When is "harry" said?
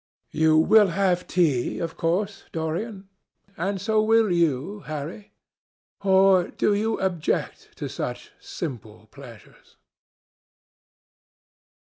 4.87-5.31